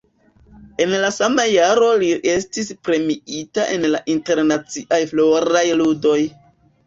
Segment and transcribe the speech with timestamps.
[0.83, 6.19] En la sama jaro li estis premiita en la Internaciaj Floraj Ludoj.